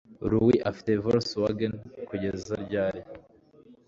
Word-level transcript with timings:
Luis 0.29 0.63
afite 0.71 0.91
Volkswagen 1.03 1.73
kugeza 2.07 2.53
ryari? 2.65 3.01